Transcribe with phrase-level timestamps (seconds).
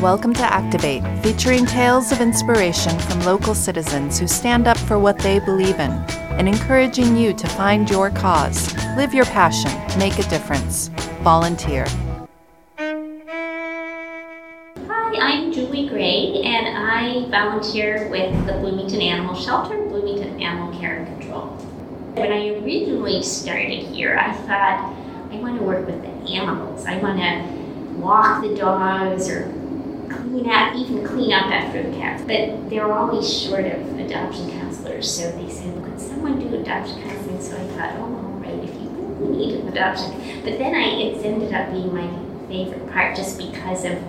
[0.00, 5.20] Welcome to Activate, featuring tales of inspiration from local citizens who stand up for what
[5.20, 10.24] they believe in and encouraging you to find your cause, live your passion, make a
[10.24, 10.88] difference.
[11.22, 11.86] Volunteer.
[14.88, 21.06] Hi, I'm Julie Gray, and I volunteer with the Bloomington Animal Shelter, Bloomington Animal Care.
[22.14, 24.96] When I originally started here, I thought
[25.30, 26.84] I want to work with the animals.
[26.84, 29.44] I want to walk the dogs or
[30.10, 32.22] clean up, even clean up after the cats.
[32.22, 37.00] But they're always short of adoption counselors, so they said, well, could someone do adoption
[37.02, 37.40] counseling?
[37.40, 40.10] So I thought, oh, all right, if you really need an adoption.
[40.42, 42.08] But then I, it's ended up being my
[42.48, 44.02] favorite part just because of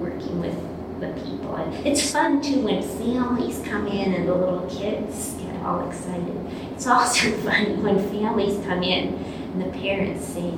[0.00, 0.54] working with
[1.00, 1.54] the people.
[1.54, 6.36] And it's fun too when families come in and the little kids all excited.
[6.72, 10.54] It's also fun when families come in and the parents say,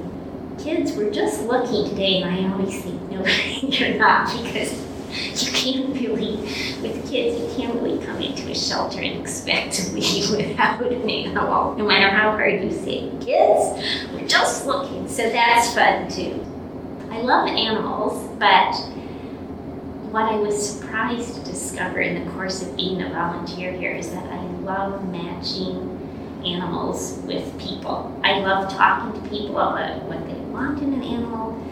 [0.58, 3.24] kids, we're just lucky today, and I always think, no,
[3.62, 6.36] you're not, because you can't really,
[6.82, 11.08] with kids, you can't really come into a shelter and expect to leave without an
[11.08, 15.08] animal, no matter how hard you say, kids, we're just looking.
[15.08, 16.44] So that's fun too.
[17.10, 18.74] I love animals, but
[20.16, 24.08] what I was surprised to discover in the course of being a volunteer here is
[24.12, 25.92] that I love matching
[26.42, 28.18] animals with people.
[28.24, 31.62] I love talking to people about what they want in an animal.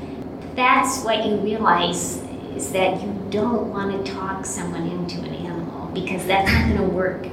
[0.54, 2.22] That's what you realize
[2.54, 6.86] is that you don't want to talk someone into an animal because that's not going
[6.86, 7.26] to work.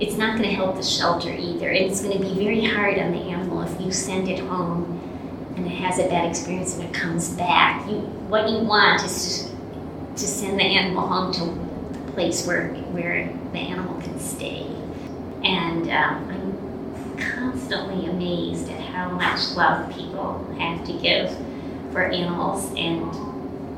[0.00, 1.70] It's not going to help the shelter either.
[1.70, 5.02] It's going to be very hard on the animal if you send it home
[5.54, 7.86] and it has a bad experience and it comes back.
[7.86, 7.98] You,
[8.30, 9.57] what you want is to,
[10.18, 14.66] to send the animal home to a place where, where the animal can stay.
[15.44, 21.30] And um, I'm constantly amazed at how much love people have to give
[21.92, 23.12] for animals and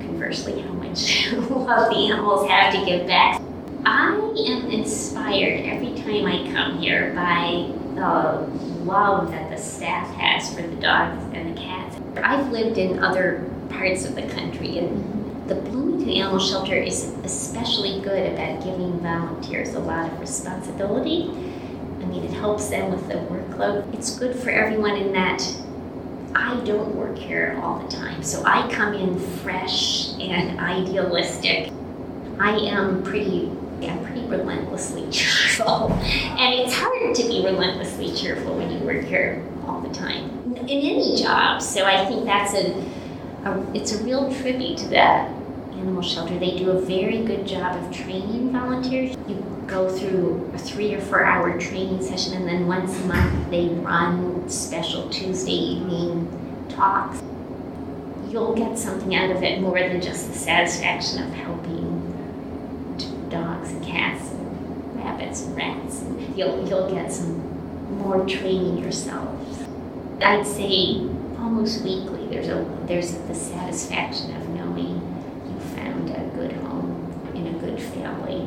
[0.01, 3.41] conversely how much love the animals have to give back.
[3.85, 4.15] I
[4.47, 8.49] am inspired every time I come here by the
[8.85, 11.97] love that the staff has for the dogs and the cats.
[12.17, 15.20] I've lived in other parts of the country and
[15.51, 21.25] the Bloomington Animal Shelter is especially good about giving volunteers a lot of responsibility.
[21.25, 23.93] I mean, it helps them with the workload.
[23.93, 25.43] It's good for everyone in that
[26.37, 31.73] I don't work here all the time, so I come in fresh and idealistic.
[32.39, 33.51] I am pretty,
[33.83, 39.45] I'm pretty relentlessly cheerful, and it's hard to be relentlessly cheerful when you work here
[39.67, 41.61] all the time in any job.
[41.61, 42.73] So I think that's a,
[43.47, 45.40] a it's a real tribute to that
[45.81, 46.39] animal shelter.
[46.39, 49.17] They do a very good job of training volunteers.
[49.27, 53.51] You go through a three or four hour training session, and then once a month
[53.51, 57.23] they run special Tuesday evening talks.
[58.29, 62.07] You'll get something out of it more than just the satisfaction of helping
[63.29, 66.05] dogs and cats and rabbits and rats.
[66.37, 69.29] You'll, you'll get some more training yourself.
[70.23, 71.09] I'd say
[71.39, 75.01] almost weekly there's a there's the satisfaction of knowing
[75.47, 78.47] you found a good home in a good family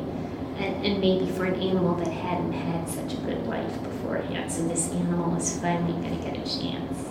[0.84, 4.52] and, maybe for an animal that hadn't had such a good life beforehand.
[4.52, 7.08] So this animal is finally going to get a chance.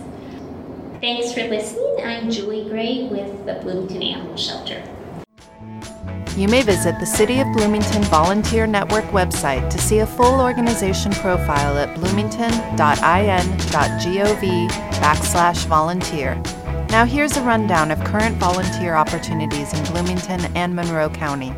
[1.00, 1.96] Thanks for listening.
[2.02, 4.82] I'm Julie Gray with the Bloomington Animal Shelter.
[6.36, 11.12] You may visit the City of Bloomington Volunteer Network website to see a full organization
[11.12, 16.34] profile at bloomington.in.gov backslash volunteer.
[16.88, 21.54] Now here's a rundown of current volunteer opportunities in Bloomington and Monroe County.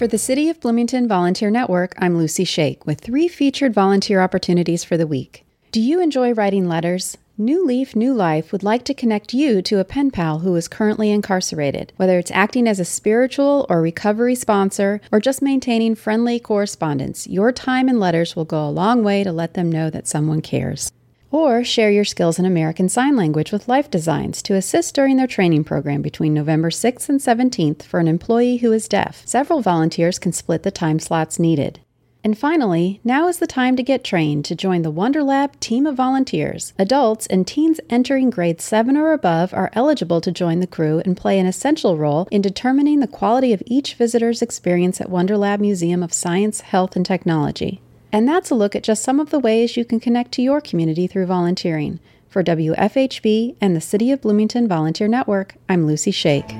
[0.00, 4.82] For the City of Bloomington Volunteer Network, I'm Lucy Shake with three featured volunteer opportunities
[4.82, 5.44] for the week.
[5.72, 7.18] Do you enjoy writing letters?
[7.36, 10.68] New Leaf New Life would like to connect you to a pen pal who is
[10.68, 11.92] currently incarcerated.
[11.98, 17.52] Whether it's acting as a spiritual or recovery sponsor or just maintaining friendly correspondence, your
[17.52, 20.92] time and letters will go a long way to let them know that someone cares.
[21.32, 25.28] Or share your skills in American Sign Language with Life Designs to assist during their
[25.28, 29.22] training program between November 6th and 17th for an employee who is deaf.
[29.24, 31.80] Several volunteers can split the time slots needed.
[32.24, 35.94] And finally, now is the time to get trained to join the WonderLab team of
[35.94, 36.74] volunteers.
[36.78, 41.16] Adults and teens entering grade 7 or above are eligible to join the crew and
[41.16, 46.02] play an essential role in determining the quality of each visitor's experience at WonderLab Museum
[46.02, 47.80] of Science, Health, and Technology.
[48.12, 50.60] And that's a look at just some of the ways you can connect to your
[50.60, 52.00] community through volunteering.
[52.28, 56.52] For WFHB and the City of Bloomington Volunteer Network, I'm Lucy Shake.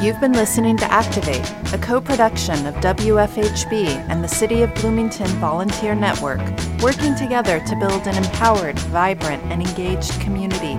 [0.00, 5.28] You've been listening to Activate, a co production of WFHB and the City of Bloomington
[5.38, 6.40] Volunteer Network,
[6.80, 10.76] working together to build an empowered, vibrant, and engaged community.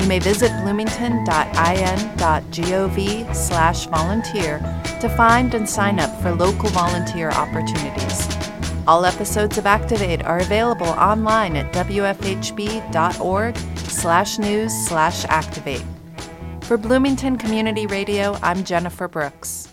[0.00, 4.60] You may visit bloomington.in.gov slash volunteer
[5.00, 8.51] to find and sign up for local volunteer opportunities.
[8.86, 15.84] All episodes of Activate are available online at wfhb.org slash news slash activate.
[16.62, 19.71] For Bloomington Community Radio, I'm Jennifer Brooks.